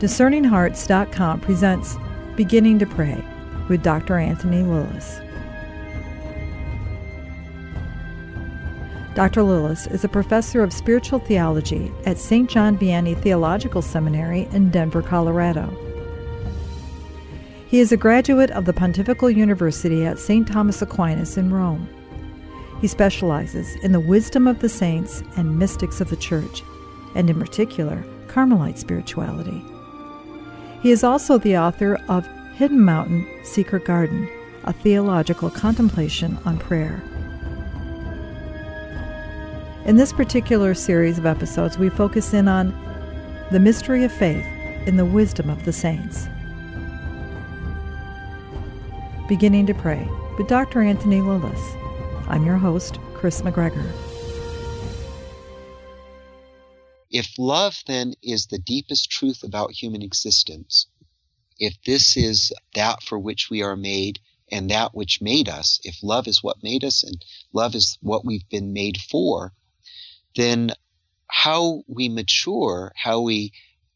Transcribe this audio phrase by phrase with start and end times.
[0.00, 1.96] DiscerningHearts.com presents
[2.34, 3.24] Beginning to Pray
[3.68, 4.18] with Dr.
[4.18, 5.20] Anthony Lilles.
[9.14, 9.44] Dr.
[9.44, 12.50] Lilles is a professor of spiritual theology at St.
[12.50, 15.72] John Vianney Theological Seminary in Denver, Colorado.
[17.68, 20.48] He is a graduate of the Pontifical University at St.
[20.48, 21.88] Thomas Aquinas in Rome.
[22.80, 26.64] He specializes in the wisdom of the saints and mystics of the Church,
[27.14, 29.64] and in particular, Carmelite spirituality.
[30.84, 34.28] He is also the author of Hidden Mountain, Secret Garden,
[34.64, 37.02] a theological contemplation on prayer.
[39.86, 42.68] In this particular series of episodes, we focus in on
[43.50, 44.44] the mystery of faith
[44.86, 46.28] in the wisdom of the saints.
[49.26, 50.06] Beginning to Pray
[50.36, 50.82] with Dr.
[50.82, 51.76] Anthony Lilles.
[52.28, 53.90] I'm your host, Chris McGregor.
[57.14, 60.88] If love then is the deepest truth about human existence,
[61.60, 64.18] if this is that for which we are made
[64.50, 68.24] and that which made us, if love is what made us and love is what
[68.24, 69.52] we've been made for,
[70.34, 70.72] then
[71.28, 73.52] how we mature, how we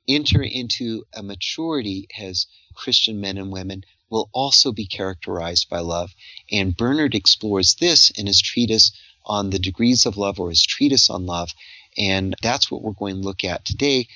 [0.06, 6.14] enter into a maturity as Christian men and women will also be characterized by love.
[6.53, 8.92] And Bernard explores this in his treatise
[9.27, 11.53] on the degrees of love or his treatise on love.
[11.98, 14.06] And that's what we're going to look at today.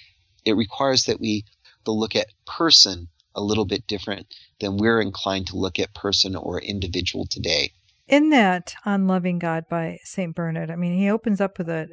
[0.44, 1.44] It requires that we
[1.86, 4.26] look at person a little bit different
[4.60, 7.72] than we're inclined to look at person or individual today.
[8.06, 10.34] In that on loving God by St.
[10.34, 11.88] Bernard, I mean, he opens up with a,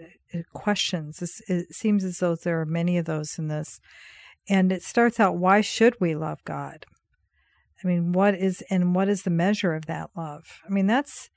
[0.54, 1.22] questions.
[1.48, 3.80] it seems as though there are many of those in this.
[4.48, 6.86] And it starts out, why should we love God?
[7.84, 10.60] I mean, what is and what is the measure of that love?
[10.67, 11.30] I mean, that's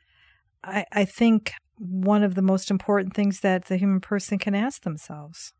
[0.64, 4.82] I, I think one of the most important things that the human person can ask
[4.82, 5.52] themselves.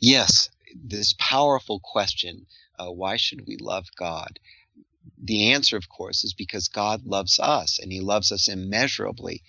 [0.00, 2.46] Yes, this powerful question:
[2.78, 4.38] uh, Why should we love God?
[5.22, 9.42] The answer, of course, is because God loves us, and He loves us immeasurably.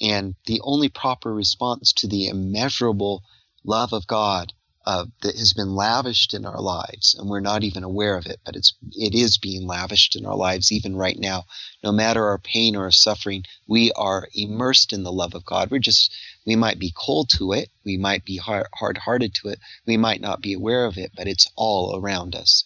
[0.00, 3.22] And the only proper response to the immeasurable
[3.64, 4.52] love of God
[4.86, 8.40] uh, that has been lavished in our lives, and we're not even aware of it,
[8.44, 11.44] but it's it is being lavished in our lives even right now.
[11.84, 15.70] No matter our pain or our suffering, we are immersed in the love of God.
[15.70, 16.14] We're just
[16.46, 18.66] we might be cold to it, we might be hard
[18.98, 22.64] hearted to it, we might not be aware of it, but it's all around us.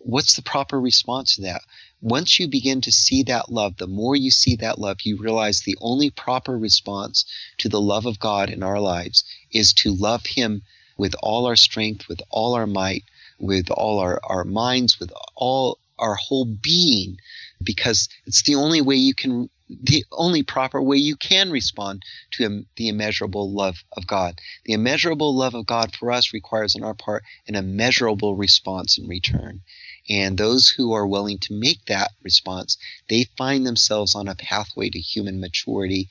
[0.00, 1.62] What's the proper response to that?
[2.02, 5.60] Once you begin to see that love, the more you see that love, you realize
[5.60, 7.24] the only proper response
[7.56, 10.60] to the love of God in our lives is to love Him
[10.96, 13.04] with all our strength, with all our might,
[13.38, 17.16] with all our, our minds, with all our whole being,
[17.62, 22.02] because it's the only way you can, the only proper way you can respond
[22.32, 24.40] to the immeasurable love of God.
[24.64, 29.08] The immeasurable love of God for us requires on our part an immeasurable response in
[29.08, 29.60] return.
[30.08, 32.76] And those who are willing to make that response,
[33.08, 36.08] they find themselves on a pathway to human maturity.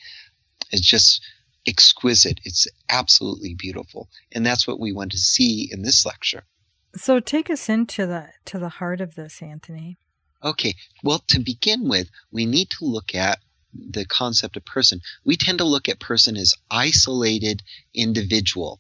[0.72, 1.22] It's just
[1.68, 2.40] exquisite.
[2.44, 4.10] It's absolutely beautiful.
[4.32, 6.44] And that's what we want to see in this lecture.
[6.96, 9.98] So take us into the to the heart of this, Anthony.
[10.44, 10.76] Okay.
[11.04, 13.40] Well, to begin with, we need to look at
[13.74, 15.02] the concept of person.
[15.24, 17.64] We tend to look at person as isolated
[17.94, 18.80] individual.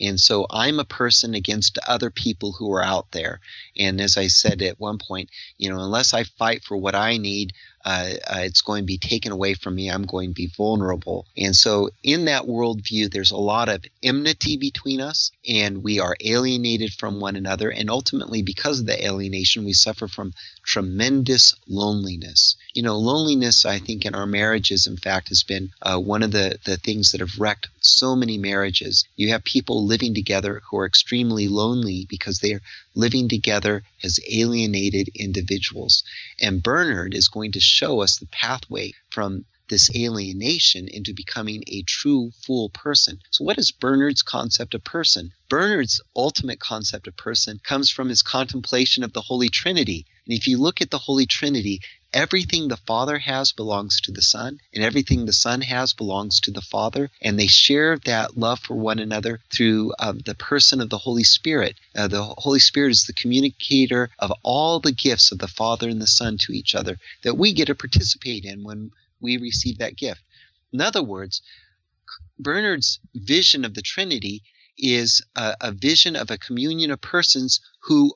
[0.00, 3.40] And so I'm a person against other people who are out there.
[3.76, 7.18] And as I said at one point, you know, unless I fight for what I
[7.18, 7.52] need,
[7.84, 9.90] uh, uh, it's going to be taken away from me.
[9.90, 11.26] I'm going to be vulnerable.
[11.36, 16.16] And so, in that worldview, there's a lot of enmity between us, and we are
[16.22, 17.70] alienated from one another.
[17.70, 22.56] And ultimately, because of the alienation, we suffer from tremendous loneliness.
[22.74, 26.32] You know, loneliness, I think, in our marriages, in fact, has been uh, one of
[26.32, 29.04] the, the things that have wrecked so many marriages.
[29.16, 32.62] You have people living together who are extremely lonely because they are
[32.94, 36.02] living together as alienated individuals.
[36.40, 41.82] And Bernard is going to show us the pathway from this alienation into becoming a
[41.82, 43.18] true full person.
[43.30, 45.32] So, what is Bernard's concept of person?
[45.48, 50.06] Bernard's ultimate concept of person comes from his contemplation of the Holy Trinity.
[50.26, 51.80] And if you look at the Holy Trinity,
[52.12, 56.50] everything the Father has belongs to the Son, and everything the Son has belongs to
[56.50, 60.90] the Father, and they share that love for one another through uh, the person of
[60.90, 61.76] the Holy Spirit.
[61.96, 66.02] Uh, the Holy Spirit is the communicator of all the gifts of the Father and
[66.02, 68.90] the Son to each other that we get to participate in when
[69.20, 70.22] we receive that gift.
[70.72, 71.42] In other words,
[72.38, 74.42] Bernard's vision of the Trinity
[74.78, 78.12] is a, a vision of a communion of persons who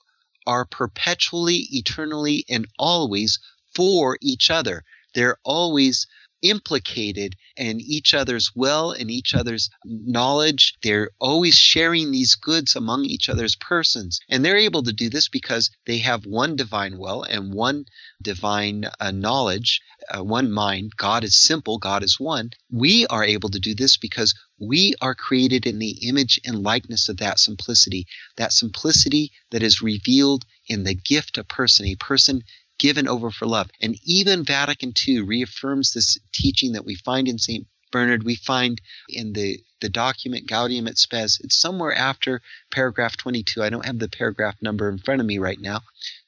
[0.46, 3.38] are perpetually, eternally, and always
[3.74, 4.84] for each other.
[5.14, 6.06] They're always
[6.44, 10.74] implicated in each other's will and each other's knowledge.
[10.82, 14.20] They're always sharing these goods among each other's persons.
[14.28, 17.86] And they're able to do this because they have one divine will and one
[18.22, 19.80] divine uh, knowledge,
[20.14, 20.92] uh, one mind.
[20.96, 22.50] God is simple, God is one.
[22.70, 27.08] We are able to do this because we are created in the image and likeness
[27.08, 28.06] of that simplicity,
[28.36, 31.86] that simplicity that is revealed in the gift of person.
[31.86, 32.42] A person
[32.78, 33.70] given over for love.
[33.80, 37.66] And even Vatican II reaffirms this teaching that we find in St.
[37.92, 41.40] Bernard, we find in the, the document Gaudium et Spes.
[41.40, 42.40] It's somewhere after
[42.72, 43.62] paragraph 22.
[43.62, 45.80] I don't have the paragraph number in front of me right now.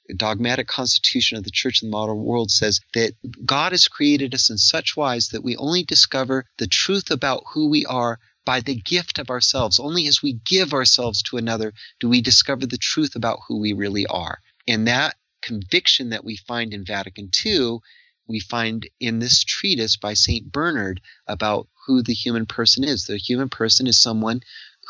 [0.06, 3.14] The dogmatic constitution of the Church in the modern world says that
[3.44, 7.69] God has created us in such wise that we only discover the truth about who
[7.69, 9.81] we are by the gift of ourselves.
[9.81, 13.72] Only as we give ourselves to another do we discover the truth about who we
[13.72, 14.38] really are.
[14.69, 15.16] And that
[15.46, 17.78] conviction that we find in Vatican II,
[18.26, 20.50] we find in this treatise by St.
[20.50, 23.04] Bernard about who the human person is.
[23.04, 24.40] The human person is someone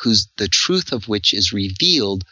[0.02, 2.24] whose the truth of which is revealed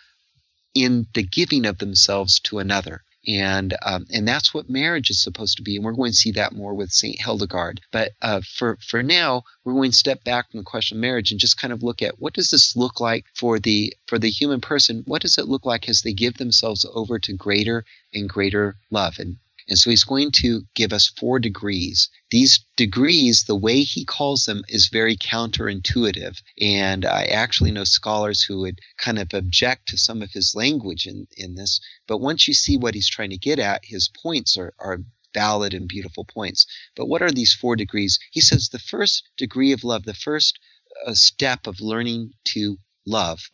[0.75, 5.57] in the giving of themselves to another and um, and that's what marriage is supposed
[5.57, 5.77] to be.
[5.77, 7.81] And we're going to see that more with Saint Hildegard.
[7.91, 11.31] But uh, for for now, we're going to step back from the question of marriage
[11.31, 14.31] and just kind of look at what does this look like for the for the
[14.31, 15.03] human person?
[15.07, 19.19] What does it look like as they give themselves over to greater and greater love?
[19.19, 22.11] And and so he's going to give us four degrees.
[22.31, 26.43] These degrees, the way he calls them, is very counterintuitive.
[26.61, 31.07] And I actually know scholars who would kind of object to some of his language
[31.07, 31.81] in, in this.
[32.07, 35.01] But once you see what he's trying to get at, his points are, are
[35.33, 36.67] valid and beautiful points.
[36.95, 38.19] But what are these four degrees?
[38.33, 40.59] He says the first degree of love, the first
[41.07, 43.49] uh, step of learning to love,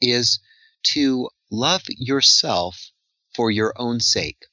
[0.00, 0.38] is
[0.82, 2.92] to love yourself
[3.34, 4.44] for your own sake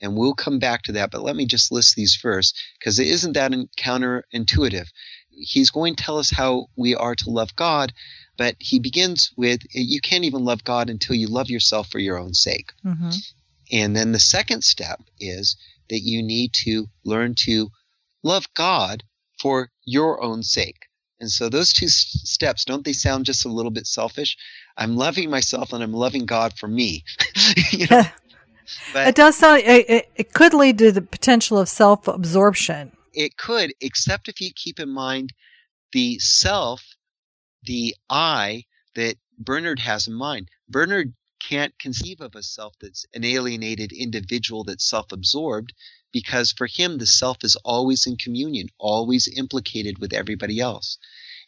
[0.00, 1.10] and we'll come back to that.
[1.10, 4.88] But let me just list these first because it isn't that counterintuitive.
[5.30, 7.92] He's going to tell us how we are to love God,
[8.36, 12.18] but he begins with you can't even love God until you love yourself for your
[12.18, 12.72] own sake.
[12.84, 13.10] Mm-hmm.
[13.72, 15.56] And then the second step is
[15.88, 17.70] that you need to learn to
[18.22, 19.02] love God
[19.40, 20.86] for your own sake.
[21.18, 24.36] And so those two steps, don't they sound just a little bit selfish?
[24.76, 27.04] I'm loving myself and I'm loving God for me.
[27.70, 28.02] you know,
[28.92, 32.92] But it does sound, it, it could lead to the potential of self absorption.
[33.12, 35.32] It could, except if you keep in mind
[35.92, 36.82] the self,
[37.62, 38.64] the I
[38.94, 40.48] that Bernard has in mind.
[40.68, 45.72] Bernard can't conceive of a self that's an alienated individual that's self absorbed
[46.12, 50.98] because for him the self is always in communion, always implicated with everybody else.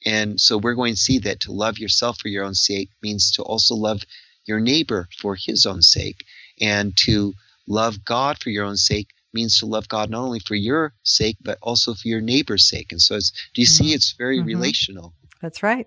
[0.04, 3.32] And so we're going to see that to love yourself for your own sake means
[3.32, 4.02] to also love
[4.44, 6.24] your neighbor for his own sake.
[6.60, 7.34] And to
[7.66, 11.36] love God for your own sake means to love God not only for your sake,
[11.42, 12.92] but also for your neighbor's sake.
[12.92, 13.84] And so, it's, do you mm-hmm.
[13.84, 14.46] see it's very mm-hmm.
[14.46, 15.14] relational?
[15.40, 15.86] That's right.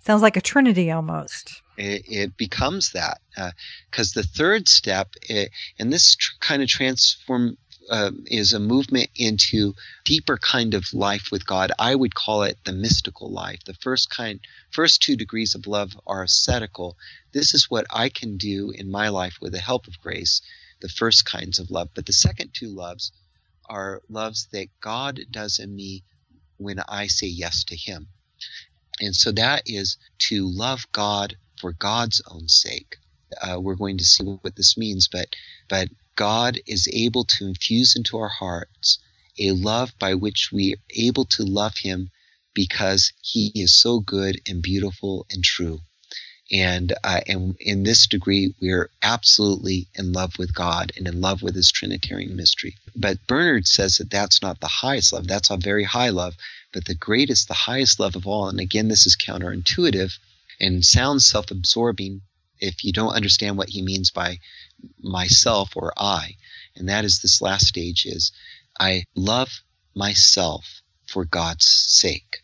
[0.00, 1.62] Sounds like a trinity almost.
[1.76, 3.20] It, it becomes that.
[3.90, 7.56] Because uh, the third step, it, and this tr- kind of transform
[7.92, 9.74] uh, is a movement into
[10.06, 11.72] deeper kind of life with God.
[11.78, 13.60] I would call it the mystical life.
[13.66, 14.40] The first kind,
[14.70, 16.96] first two degrees of love are ascetical.
[17.34, 20.40] This is what I can do in my life with the help of grace.
[20.80, 23.12] The first kinds of love, but the second two loves
[23.68, 26.02] are loves that God does in me
[26.56, 28.08] when I say yes to Him.
[29.00, 29.98] And so that is
[30.30, 32.96] to love God for God's own sake.
[33.40, 35.28] Uh, we're going to see what this means, but
[35.68, 38.98] but God is able to infuse into our hearts
[39.38, 42.10] a love by which we are able to love Him
[42.54, 45.80] because He is so good and beautiful and true.
[46.50, 51.20] And, uh, and in this degree, we are absolutely in love with God and in
[51.22, 52.76] love with His Trinitarian mystery.
[52.94, 55.26] But Bernard says that that's not the highest love.
[55.26, 56.36] That's a very high love.
[56.72, 60.18] But the greatest, the highest love of all, and again, this is counterintuitive
[60.60, 62.20] and sounds self absorbing
[62.60, 64.38] if you don't understand what he means by
[65.00, 66.36] myself or I.
[66.76, 68.32] And that is this last stage is
[68.80, 69.62] I love
[69.94, 72.38] myself for God's sake.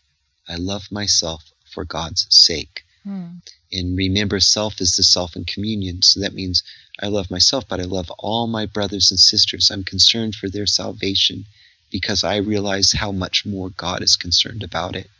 [0.48, 2.84] I love myself for God's sake.
[3.04, 3.38] Hmm.
[3.72, 6.02] And remember, self is the self in communion.
[6.02, 6.62] So that means
[7.00, 9.70] I love myself, but I love all my brothers and sisters.
[9.70, 11.46] I'm concerned for their salvation
[11.90, 15.10] because I realize how much more God is concerned about it.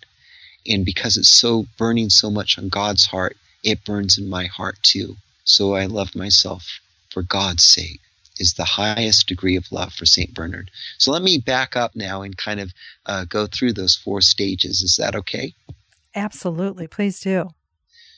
[0.67, 4.79] And because it's so burning so much on God's heart, it burns in my heart
[4.83, 5.17] too.
[5.45, 6.81] So I love myself
[7.11, 8.01] for God's sake
[8.39, 10.33] is the highest degree of love for St.
[10.33, 10.71] Bernard.
[10.99, 12.73] So let me back up now and kind of
[13.07, 14.83] uh, go through those four stages.
[14.83, 15.55] Is that okay?
[16.15, 16.87] Absolutely.
[16.87, 17.51] Please do.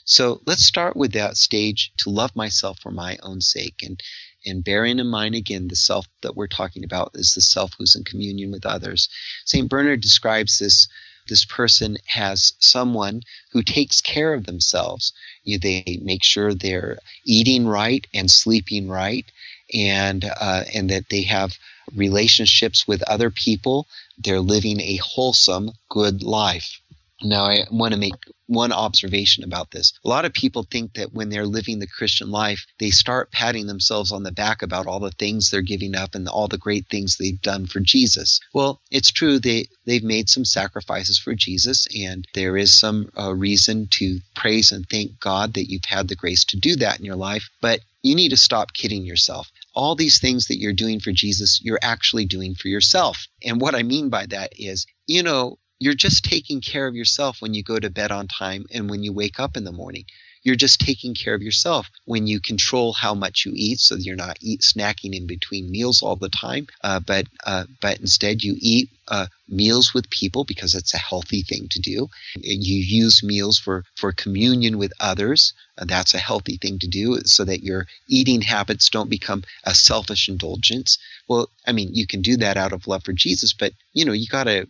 [0.05, 3.83] So let's start with that stage to love myself for my own sake.
[3.83, 4.03] And
[4.47, 7.95] and bearing in mind again the self that we're talking about is the self who's
[7.95, 9.09] in communion with others.
[9.45, 9.69] St.
[9.69, 10.89] Bernard describes this
[11.31, 13.23] this person has someone
[13.53, 15.15] who takes care of themselves.
[15.45, 19.25] You, they make sure they're eating right and sleeping right,
[19.73, 21.57] and uh, and that they have
[21.97, 23.87] relationships with other people.
[24.19, 26.80] They're living a wholesome, good life.
[27.23, 28.15] Now, I want to make
[28.47, 29.93] one observation about this.
[30.05, 33.67] A lot of people think that when they're living the Christian life, they start patting
[33.67, 36.89] themselves on the back about all the things they're giving up and all the great
[36.89, 38.41] things they've done for Jesus.
[38.53, 43.35] Well, it's true they they've made some sacrifices for Jesus and there is some uh,
[43.35, 47.05] reason to praise and thank God that you've had the grace to do that in
[47.05, 49.51] your life, but you need to stop kidding yourself.
[49.75, 53.27] All these things that you're doing for Jesus, you're actually doing for yourself.
[53.45, 57.41] And what I mean by that is, you know, you're just taking care of yourself
[57.41, 60.05] when you go to bed on time and when you wake up in the morning.
[60.43, 64.17] You're just taking care of yourself when you control how much you eat, so you're
[64.17, 66.67] not eat, snacking in between meals all the time.
[66.83, 71.43] Uh, but uh, but instead, you eat uh, meals with people because it's a healthy
[71.43, 72.09] thing to do.
[72.37, 75.53] You use meals for for communion with others.
[75.77, 79.75] Uh, that's a healthy thing to do, so that your eating habits don't become a
[79.75, 80.97] selfish indulgence.
[81.29, 84.13] Well, I mean, you can do that out of love for Jesus, but you know,
[84.13, 84.67] you got to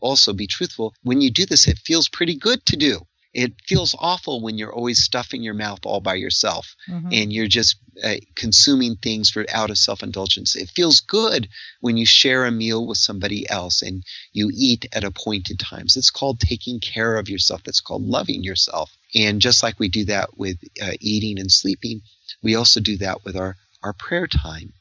[0.00, 0.94] also be truthful.
[1.02, 3.06] When you do this, it feels pretty good to do.
[3.34, 7.08] It feels awful when you're always stuffing your mouth all by yourself mm-hmm.
[7.12, 10.54] and you're just uh, consuming things for out of self-indulgence.
[10.54, 11.48] It feels good
[11.80, 15.96] when you share a meal with somebody else and you eat at appointed times.
[15.96, 17.62] It's called taking care of yourself.
[17.64, 18.94] That's called loving yourself.
[19.14, 22.02] And just like we do that with uh, eating and sleeping,
[22.42, 24.74] we also do that with our, our prayer time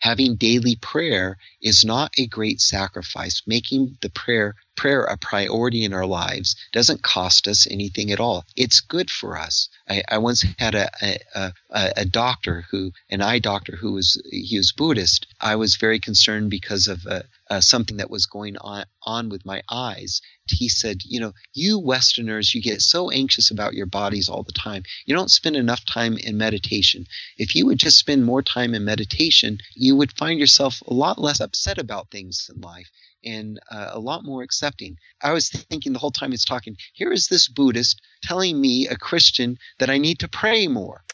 [0.00, 3.42] having daily prayer is not a great sacrifice.
[3.46, 8.46] Making the prayer prayer a priority in our lives doesn't cost us anything at all.
[8.56, 9.68] It's good for us.
[9.86, 14.18] I, I once had a, a, a, a, doctor who, an eye doctor who was,
[14.30, 15.26] he was Buddhist.
[15.38, 19.44] I was very concerned because of uh, uh, something that was going on, on with
[19.44, 20.22] my eyes.
[20.46, 24.52] He said, you know, you Westerners, you get so anxious about your bodies all the
[24.52, 24.84] time.
[25.04, 27.04] You don't spend enough time in meditation.
[27.36, 31.18] If you would just spend more time in meditation, you would find yourself a lot
[31.20, 32.88] less upset about things in life
[33.24, 34.96] and uh, a lot more accepting.
[35.22, 38.96] I was thinking the whole time he's talking, here is this Buddhist telling me, a
[38.96, 41.04] Christian, that I need to pray more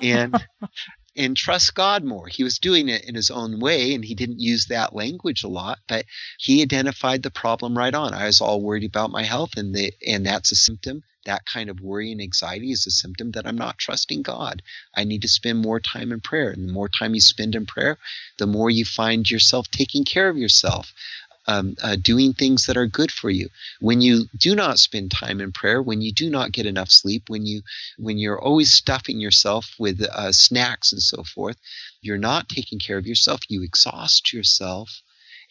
[0.00, 0.34] and
[1.16, 2.26] and trust God more.
[2.26, 5.48] He was doing it in his own way and he didn't use that language a
[5.48, 6.06] lot, but
[6.38, 8.14] he identified the problem right on.
[8.14, 11.70] I was all worried about my health and the and that's a symptom that kind
[11.70, 14.62] of worry and anxiety is a symptom that I'm not trusting God.
[14.94, 16.50] I need to spend more time in prayer.
[16.50, 17.98] And the more time you spend in prayer,
[18.38, 20.92] the more you find yourself taking care of yourself
[21.46, 23.48] um, uh, doing things that are good for you.
[23.80, 27.24] When you do not spend time in prayer, when you do not get enough sleep,
[27.28, 27.62] when you
[27.98, 31.56] when you're always stuffing yourself with uh, snacks and so forth,
[32.00, 33.40] you're not taking care of yourself.
[33.48, 35.02] You exhaust yourself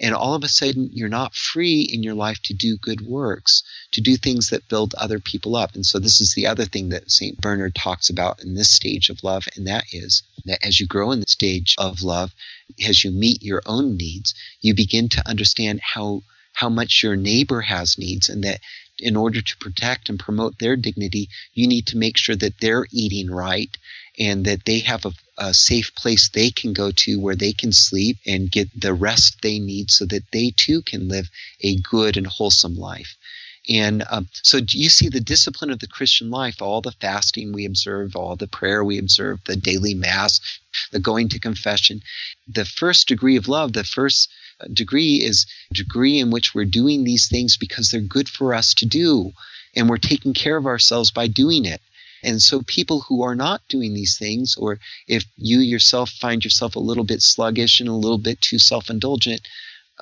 [0.01, 3.63] and all of a sudden you're not free in your life to do good works
[3.91, 5.75] to do things that build other people up.
[5.75, 9.09] And so this is the other thing that st bernard talks about in this stage
[9.09, 12.33] of love and that is that as you grow in the stage of love
[12.87, 16.21] as you meet your own needs you begin to understand how
[16.53, 18.59] how much your neighbor has needs and that
[18.99, 22.87] in order to protect and promote their dignity you need to make sure that they're
[22.91, 23.77] eating right
[24.19, 27.71] and that they have a, a, safe place they can go to where they can
[27.71, 31.29] sleep and get the rest they need so that they too can live
[31.61, 33.17] a good and wholesome life.
[33.69, 37.65] And um, so you see the discipline of the Christian life, all the fasting we
[37.65, 40.39] observe, all the prayer we observe, the daily mass,
[40.91, 42.01] the going to confession.
[42.47, 44.29] The first degree of love, the first
[44.73, 48.85] degree is degree in which we're doing these things because they're good for us to
[48.85, 49.31] do.
[49.75, 51.81] And we're taking care of ourselves by doing it.
[52.23, 56.75] And so people who are not doing these things, or if you yourself find yourself
[56.75, 59.41] a little bit sluggish and a little bit too self-indulgent,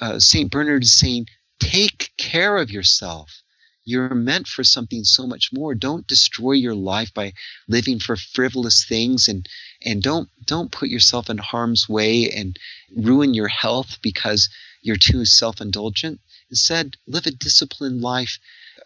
[0.01, 0.51] uh, St.
[0.51, 1.27] Bernard is saying,
[1.59, 3.41] take care of yourself.
[3.85, 5.73] You're meant for something so much more.
[5.73, 7.33] Don't destroy your life by
[7.67, 9.47] living for frivolous things and,
[9.83, 12.59] and don't, don't put yourself in harm's way and
[12.95, 14.49] ruin your health because
[14.81, 16.19] you're too self-indulgent.
[16.49, 18.37] Instead, live a disciplined life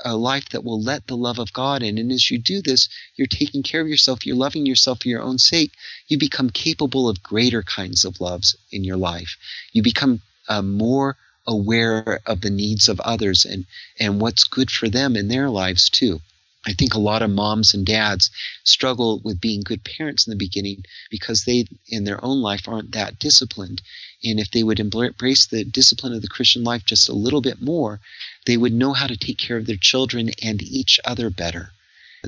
[0.04, 1.98] a life that will let the love of God in.
[1.98, 5.22] And as you do this, you're taking care of yourself, you're loving yourself for your
[5.22, 5.72] own sake.
[6.08, 9.38] You become capable of greater kinds of loves in your life.
[9.72, 13.66] You become uh, more aware of the needs of others and,
[14.00, 16.22] and what's good for them in their lives too.
[16.66, 18.32] I think a lot of moms and dads
[18.64, 22.94] struggle with being good parents in the beginning because they, in their own life, aren't
[22.94, 23.82] that disciplined.
[24.24, 27.62] And if they would embrace the discipline of the Christian life just a little bit
[27.62, 28.00] more,
[28.46, 31.72] they would know how to take care of their children and each other better.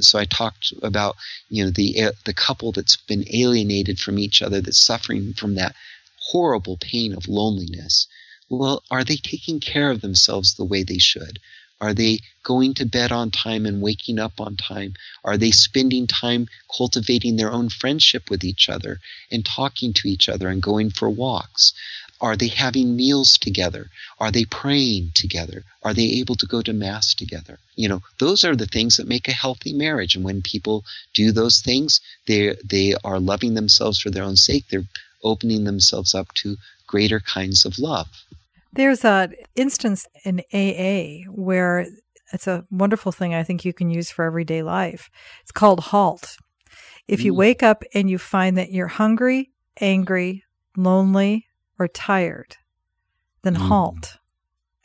[0.02, 1.16] So I talked about
[1.50, 5.56] you know the eh, the couple that's been alienated from each other, that's suffering from
[5.56, 5.76] that
[6.32, 8.08] horrible pain of loneliness.
[8.50, 11.40] Well, are they taking care of themselves the way they should?
[11.82, 14.94] Are they going to bed on time and waking up on time?
[15.24, 20.30] Are they spending time cultivating their own friendship with each other and talking to each
[20.30, 21.74] other and going for walks?
[22.22, 23.88] Are they having meals together?
[24.20, 25.64] Are they praying together?
[25.84, 27.60] Are they able to go to Mass together?
[27.76, 30.16] You know, those are the things that make a healthy marriage.
[30.16, 34.66] And when people do those things, they, they are loving themselves for their own sake.
[34.70, 34.88] They're
[35.24, 36.56] opening themselves up to
[36.88, 38.08] greater kinds of love.
[38.72, 41.88] There's an instance in AA where
[42.34, 45.10] it's a wonderful thing I think you can use for everyday life.
[45.42, 46.38] It's called HALT.
[47.08, 47.38] If you mm.
[47.38, 50.44] wake up and you find that you're hungry, angry,
[50.76, 51.48] lonely,
[51.79, 52.58] or tired,
[53.44, 53.67] then mm.
[53.67, 54.17] halt.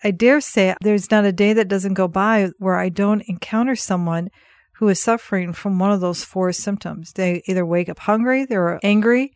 [0.03, 3.77] I dare say there's not a day that doesn't go by where I don't encounter
[3.77, 4.31] someone
[4.75, 7.13] who is suffering from one of those four symptoms.
[7.13, 9.33] They either wake up hungry, they're angry,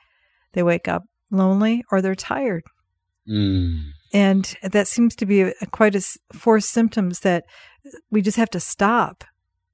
[0.55, 2.63] they wake up lonely, or they're tired.
[3.29, 3.91] Mm.
[4.15, 7.45] And that seems to be a, quite a four symptoms that
[8.11, 9.25] we just have to stop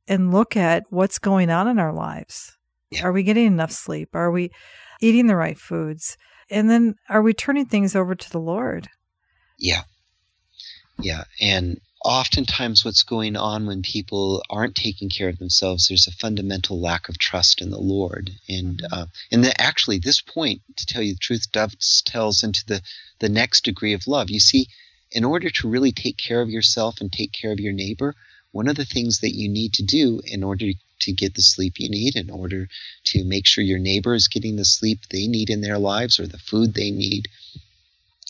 [0.08, 2.56] and look at what's going on in our lives.
[2.90, 3.04] Yeah.
[3.04, 4.08] Are we getting enough sleep?
[4.14, 4.50] Are we
[5.00, 6.16] eating the right foods?
[6.50, 8.88] And then are we turning things over to the Lord?
[9.58, 9.82] Yeah.
[10.98, 11.24] Yeah.
[11.40, 16.80] And oftentimes what's going on when people aren't taking care of themselves there's a fundamental
[16.80, 19.00] lack of trust in the lord and mm-hmm.
[19.00, 22.80] uh, and the, actually this point to tell you the truth dovetails into the
[23.18, 24.66] the next degree of love you see
[25.12, 28.14] in order to really take care of yourself and take care of your neighbor
[28.50, 30.66] one of the things that you need to do in order
[31.00, 32.68] to get the sleep you need, in order
[33.04, 36.26] to make sure your neighbor is getting the sleep they need in their lives, or
[36.26, 37.28] the food they need,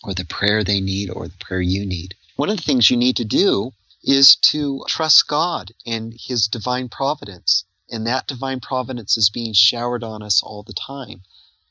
[0.02, 2.14] or the prayer they need, or the prayer you need.
[2.36, 3.72] One of the things you need to do
[4.02, 7.64] is to trust God and His divine providence.
[7.90, 11.22] And that divine providence is being showered on us all the time.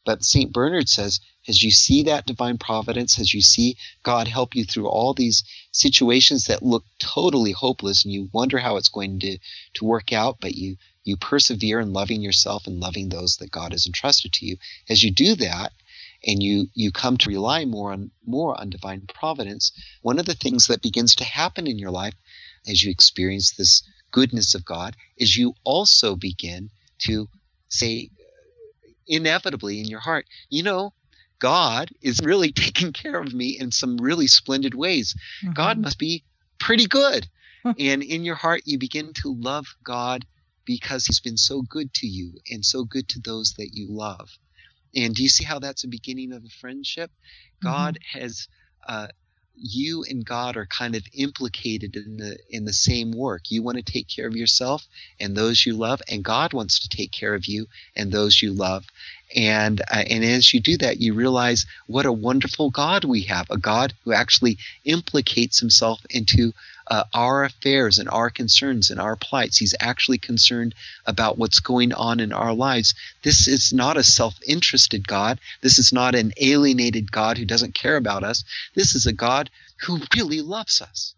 [0.05, 0.51] But St.
[0.51, 4.87] Bernard says, as you see that divine providence, as you see God help you through
[4.87, 9.39] all these situations that look totally hopeless and you wonder how it's going to,
[9.73, 13.71] to work out, but you, you persevere in loving yourself and loving those that God
[13.71, 14.57] has entrusted to you.
[14.87, 15.73] As you do that,
[16.25, 20.35] and you, you come to rely more on more on divine providence, one of the
[20.35, 22.13] things that begins to happen in your life
[22.67, 27.27] as you experience this goodness of God is you also begin to
[27.69, 28.09] say,
[29.07, 30.93] inevitably in your heart, you know,
[31.39, 35.15] God is really taking care of me in some really splendid ways.
[35.43, 35.53] Mm-hmm.
[35.53, 36.23] God must be
[36.59, 37.27] pretty good.
[37.63, 40.25] and in your heart, you begin to love God
[40.65, 44.29] because He's been so good to you and so good to those that you love.
[44.95, 47.09] And do you see how that's a beginning of a friendship?
[47.09, 47.67] Mm-hmm.
[47.67, 48.47] God has
[48.87, 49.07] uh,
[49.61, 53.51] you and God are kind of implicated in the in the same work.
[53.51, 54.87] You want to take care of yourself
[55.19, 58.53] and those you love, and God wants to take care of you and those you
[58.53, 58.85] love.
[59.35, 63.49] And uh, and as you do that, you realize what a wonderful God we have,
[63.49, 66.53] a God who actually implicates himself into
[66.89, 69.57] uh, our affairs and our concerns and our plights.
[69.57, 70.73] He's actually concerned
[71.05, 72.95] about what's going on in our lives.
[73.23, 75.39] This is not a self interested God.
[75.61, 78.43] This is not an alienated God who doesn't care about us.
[78.73, 79.49] This is a God
[79.81, 81.13] who really loves us.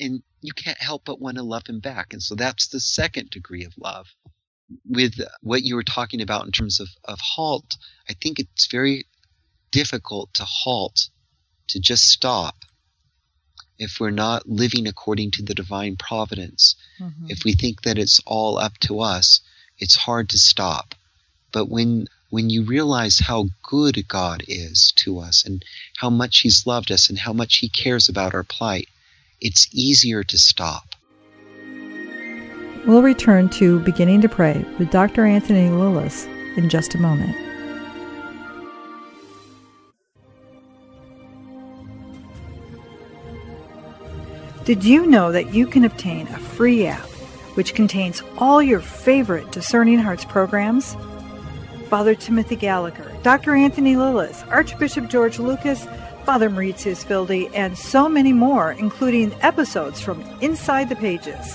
[0.00, 2.12] And you can't help but want to love him back.
[2.12, 4.08] And so that's the second degree of love.
[4.88, 7.76] With what you were talking about in terms of, of halt,
[8.08, 9.06] I think it's very
[9.70, 11.08] difficult to halt,
[11.68, 12.56] to just stop
[13.82, 17.26] if we're not living according to the divine providence, mm-hmm.
[17.28, 19.40] if we think that it's all up to us,
[19.78, 20.94] it's hard to stop.
[21.50, 25.62] But when when you realize how good God is to us and
[25.98, 28.88] how much He's loved us and how much He cares about our plight,
[29.40, 30.94] it's easier to stop.
[32.84, 35.24] We'll return to Beginning to Pray with Dr.
[35.24, 37.36] Anthony Lilles in just a moment.
[44.64, 47.06] Did you know that you can obtain a free app
[47.54, 50.96] which contains all your favorite Discerning Hearts programs?
[51.88, 53.54] Father Timothy Gallagher, Dr.
[53.54, 55.86] Anthony Lilles, Archbishop George Lucas,
[56.24, 61.54] Father Maurizio Fildi, and so many more, including episodes from Inside the Pages,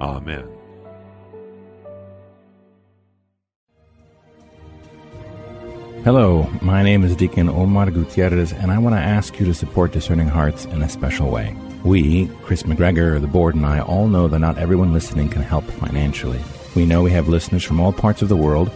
[0.00, 0.46] Amen.
[6.04, 9.90] Hello, my name is Deacon Omar Gutierrez, and I want to ask you to support
[9.90, 11.56] Discerning Hearts in a special way.
[11.82, 15.64] We, Chris McGregor, the board, and I all know that not everyone listening can help
[15.64, 16.40] financially.
[16.76, 18.70] We know we have listeners from all parts of the world,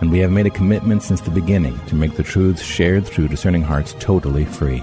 [0.00, 3.28] and we have made a commitment since the beginning to make the truths shared through
[3.28, 4.82] Discerning Hearts totally free.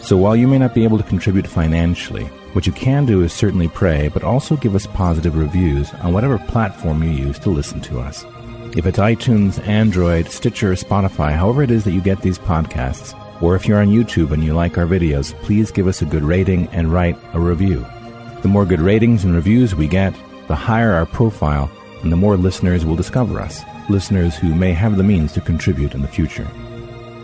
[0.00, 3.32] So while you may not be able to contribute financially, what you can do is
[3.32, 7.80] certainly pray, but also give us positive reviews on whatever platform you use to listen
[7.82, 8.24] to us.
[8.76, 13.54] If it's iTunes, Android, Stitcher, Spotify, however it is that you get these podcasts, or
[13.54, 16.66] if you're on YouTube and you like our videos, please give us a good rating
[16.68, 17.86] and write a review.
[18.42, 20.14] The more good ratings and reviews we get,
[20.48, 21.70] the higher our profile
[22.02, 25.94] and the more listeners will discover us, listeners who may have the means to contribute
[25.94, 26.48] in the future.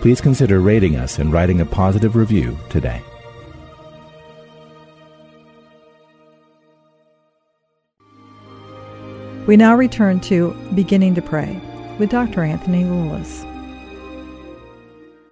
[0.00, 3.02] Please consider rating us and writing a positive review today.
[9.46, 11.60] We now return to Beginning to Pray
[12.00, 12.42] with Dr.
[12.42, 13.44] Anthony Lilles.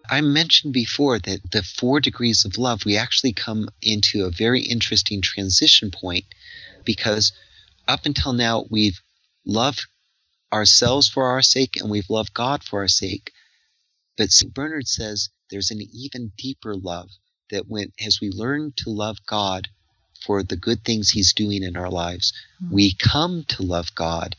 [0.09, 4.61] I mentioned before that the four degrees of love, we actually come into a very
[4.61, 6.27] interesting transition point
[6.85, 7.33] because
[7.89, 9.01] up until now we've
[9.45, 9.85] loved
[10.53, 13.33] ourselves for our sake and we've loved God for our sake.
[14.17, 14.55] But St.
[14.55, 17.11] Bernard says there's an even deeper love
[17.51, 19.67] that when as we learn to love God
[20.27, 22.33] for the good things He's doing in our lives.
[22.63, 22.75] Mm-hmm.
[22.75, 24.37] We come to love God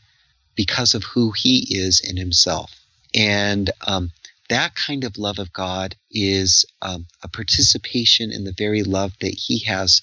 [0.56, 2.72] because of who He is in Himself.
[3.14, 4.12] And um,
[4.50, 9.34] that kind of love of God is um, a participation in the very love that
[9.34, 10.02] He has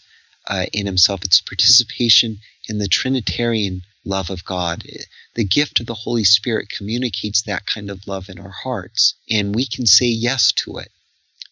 [0.49, 1.25] uh, in Himself.
[1.25, 4.85] It's participation in the Trinitarian love of God.
[5.35, 9.55] The gift of the Holy Spirit communicates that kind of love in our hearts, and
[9.55, 10.90] we can say yes to it.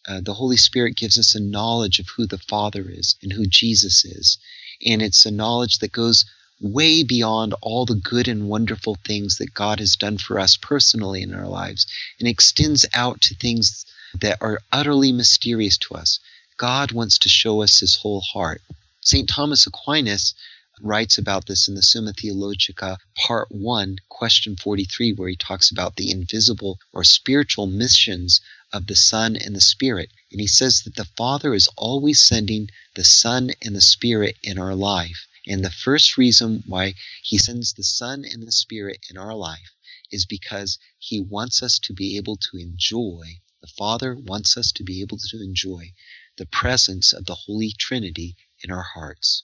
[0.09, 3.47] Uh, the Holy Spirit gives us a knowledge of who the Father is and who
[3.47, 4.39] Jesus is.
[4.87, 6.25] And it's a knowledge that goes
[6.61, 11.23] way beyond all the good and wonderful things that God has done for us personally
[11.23, 11.87] in our lives
[12.19, 16.19] and extends out to things that are utterly mysterious to us.
[16.57, 18.61] God wants to show us his whole heart.
[19.01, 19.29] St.
[19.29, 20.35] Thomas Aquinas
[20.83, 25.97] writes about this in the Summa Theologica, part 1, question 43, where he talks about
[25.97, 28.41] the invisible or spiritual missions
[28.73, 30.11] of the Son and the Spirit.
[30.33, 34.59] And he says that the Father is always sending the Son and the Spirit in
[34.59, 35.27] our life.
[35.47, 39.75] And the first reason why he sends the Son and the Spirit in our life
[40.11, 44.83] is because he wants us to be able to enjoy, the Father wants us to
[44.83, 45.93] be able to enjoy
[46.37, 49.43] the presence of the Holy Trinity in our hearts.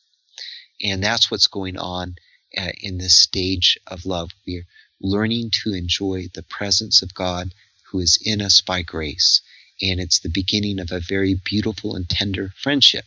[0.82, 2.16] And that's what's going on
[2.56, 4.30] uh, in this stage of love.
[4.46, 4.66] We're
[5.00, 7.52] learning to enjoy the presence of God
[7.90, 9.40] who is in us by grace.
[9.80, 13.04] And it's the beginning of a very beautiful and tender friendship.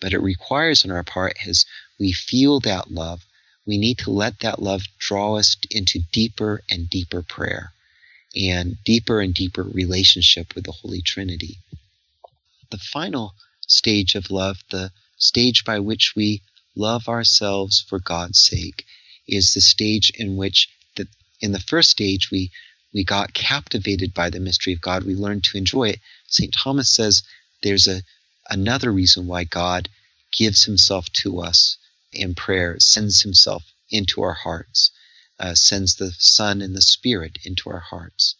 [0.00, 1.66] But it requires on our part, as
[1.98, 3.24] we feel that love,
[3.66, 7.72] we need to let that love draw us into deeper and deeper prayer
[8.34, 11.58] and deeper and deeper relationship with the Holy Trinity.
[12.70, 13.34] The final
[13.66, 16.42] stage of love, the stage by which we
[16.78, 18.86] love ourselves for God's sake,
[19.26, 21.06] is the stage in which the,
[21.40, 22.50] in the first stage we
[22.94, 25.04] we got captivated by the mystery of God.
[25.04, 26.00] We learned to enjoy it.
[26.26, 26.54] St.
[26.54, 27.22] Thomas says
[27.62, 28.02] there's a
[28.48, 29.88] another reason why God
[30.32, 31.76] gives himself to us
[32.12, 34.90] in prayer, sends himself into our hearts,
[35.38, 38.36] uh, sends the Son and the Spirit into our hearts.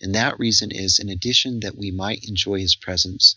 [0.00, 3.36] And that reason is, in addition that we might enjoy his presence,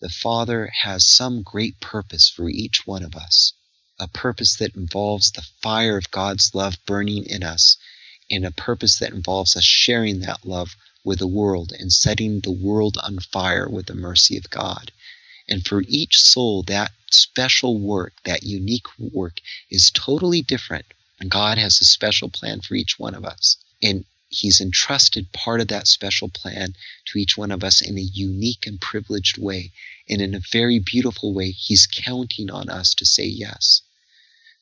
[0.00, 3.52] the Father has some great purpose for each one of us,
[3.98, 7.76] a purpose that involves the fire of God's love burning in us
[8.30, 12.50] and a purpose that involves us sharing that love with the world and setting the
[12.50, 14.90] world on fire with the mercy of God.
[15.46, 20.86] And for each soul, that special work, that unique work, is totally different.
[21.20, 23.58] And God has a special plan for each one of us.
[23.82, 26.74] And He's entrusted part of that special plan
[27.06, 29.70] to each one of us in a unique and privileged way.
[30.08, 33.82] And in a very beautiful way, He's counting on us to say yes.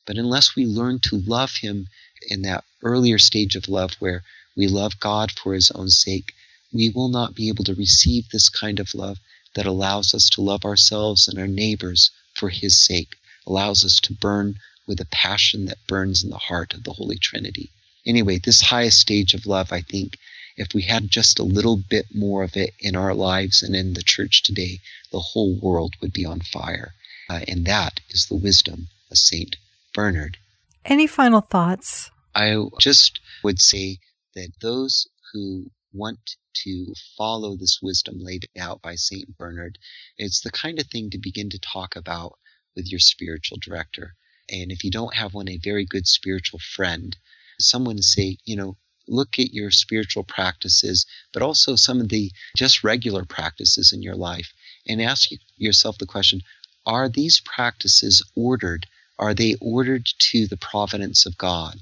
[0.05, 1.87] But unless we learn to love Him
[2.29, 4.23] in that earlier stage of love where
[4.55, 6.33] we love God for his own sake,
[6.71, 9.19] we will not be able to receive this kind of love
[9.55, 13.15] that allows us to love ourselves and our neighbors for his sake,
[13.47, 17.17] allows us to burn with a passion that burns in the heart of the Holy
[17.17, 17.71] Trinity.
[18.05, 20.17] Anyway, this highest stage of love, I think,
[20.57, 23.93] if we had just a little bit more of it in our lives and in
[23.93, 26.93] the church today, the whole world would be on fire.
[27.29, 29.55] Uh, and that is the wisdom of Saint
[29.93, 30.37] Bernard.
[30.85, 32.11] Any final thoughts?
[32.35, 33.99] I just would say
[34.35, 39.37] that those who want to follow this wisdom laid out by St.
[39.37, 39.77] Bernard,
[40.17, 42.33] it's the kind of thing to begin to talk about
[42.75, 44.15] with your spiritual director.
[44.49, 47.15] And if you don't have one, a very good spiritual friend,
[47.59, 48.77] someone to say, you know,
[49.07, 54.15] look at your spiritual practices, but also some of the just regular practices in your
[54.15, 54.53] life
[54.87, 56.41] and ask yourself the question
[56.85, 58.85] are these practices ordered?
[59.23, 61.79] Are they ordered to the providence of God?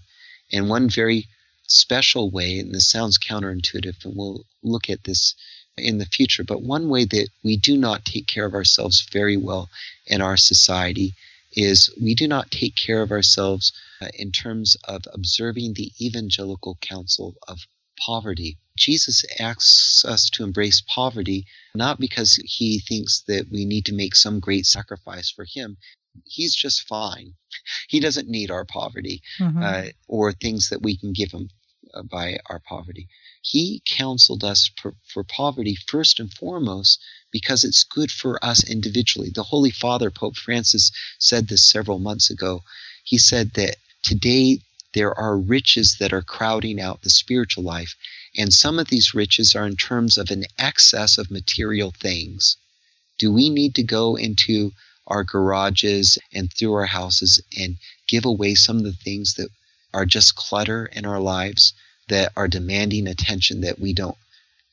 [0.52, 1.28] And one very
[1.68, 5.34] special way, and this sounds counterintuitive, and we'll look at this
[5.76, 9.38] in the future, but one way that we do not take care of ourselves very
[9.38, 9.72] well
[10.06, 11.16] in our society
[11.54, 16.78] is we do not take care of ourselves uh, in terms of observing the evangelical
[16.80, 17.66] counsel of
[17.98, 18.60] poverty.
[18.78, 24.14] Jesus asks us to embrace poverty not because he thinks that we need to make
[24.14, 25.78] some great sacrifice for him.
[26.26, 27.34] He's just fine.
[27.88, 29.62] He doesn't need our poverty mm-hmm.
[29.62, 31.50] uh, or things that we can give him
[31.94, 33.08] uh, by our poverty.
[33.42, 37.00] He counseled us for, for poverty first and foremost
[37.32, 39.30] because it's good for us individually.
[39.34, 42.64] The Holy Father, Pope Francis, said this several months ago.
[43.04, 44.60] He said that today
[44.94, 47.96] there are riches that are crowding out the spiritual life,
[48.38, 52.58] and some of these riches are in terms of an excess of material things.
[53.18, 54.72] Do we need to go into
[55.12, 57.76] our garages and through our houses and
[58.08, 59.50] give away some of the things that
[59.94, 61.74] are just clutter in our lives
[62.08, 64.18] that are demanding attention that we don't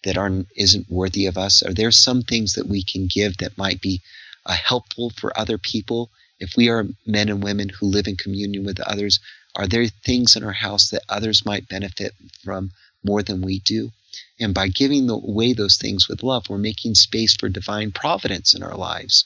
[0.05, 1.62] that aren't isn't worthy of us?
[1.64, 4.01] Are there some things that we can give that might be
[4.46, 6.11] uh, helpful for other people?
[6.38, 9.18] If we are men and women who live in communion with others,
[9.57, 12.70] are there things in our house that others might benefit from
[13.03, 13.90] more than we do?
[14.38, 18.62] And by giving away those things with love, we're making space for divine providence in
[18.62, 19.24] our lives.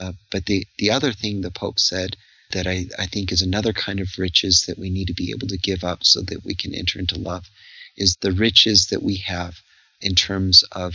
[0.00, 2.16] Uh, but the, the other thing the Pope said
[2.52, 5.48] that I, I think is another kind of riches that we need to be able
[5.48, 7.46] to give up so that we can enter into love
[7.96, 9.56] is the riches that we have
[10.00, 10.94] in terms of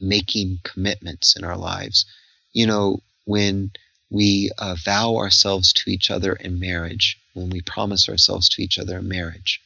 [0.00, 2.06] making commitments in our lives.
[2.52, 3.72] You know, when
[4.10, 8.78] we uh, vow ourselves to each other in marriage, when we promise ourselves to each
[8.78, 9.60] other in marriage,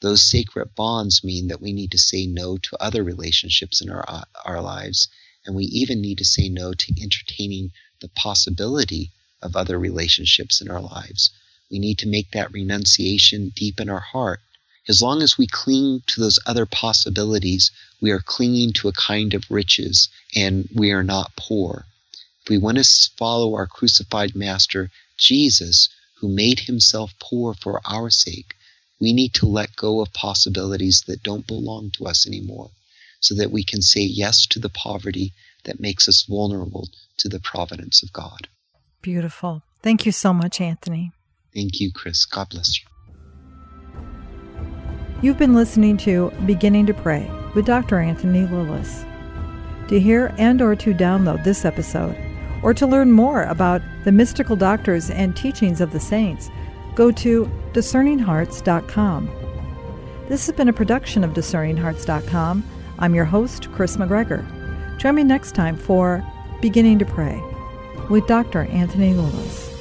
[0.00, 4.04] those sacred bonds mean that we need to say no to other relationships in our,
[4.06, 5.08] uh, our lives,
[5.46, 10.70] and we even need to say no to entertaining the possibility of other relationships in
[10.70, 11.30] our lives.
[11.70, 14.40] We need to make that renunciation deep in our heart.
[14.88, 19.32] As long as we cling to those other possibilities, we are clinging to a kind
[19.32, 21.86] of riches and we are not poor.
[22.42, 28.10] If we want to follow our crucified Master, Jesus, who made himself poor for our
[28.10, 28.54] sake,
[29.00, 32.70] we need to let go of possibilities that don't belong to us anymore
[33.20, 35.32] so that we can say yes to the poverty
[35.64, 38.48] that makes us vulnerable to the providence of God.
[39.00, 39.62] Beautiful.
[39.82, 41.12] Thank you so much, Anthony.
[41.54, 42.24] Thank you, Chris.
[42.24, 42.86] God bless you.
[45.22, 47.98] You've been listening to Beginning to Pray with Dr.
[47.98, 49.04] Anthony Lilles.
[49.88, 52.16] To hear and or to download this episode
[52.62, 56.50] or to learn more about the mystical doctors and teachings of the saints,
[56.94, 59.30] go to discerninghearts.com.
[60.28, 62.64] This has been a production of discerninghearts.com.
[62.98, 64.61] I'm your host, Chris McGregor.
[65.02, 66.24] Join me next time for
[66.60, 67.42] Beginning to Pray
[68.08, 68.66] with Dr.
[68.66, 69.71] Anthony Lilles.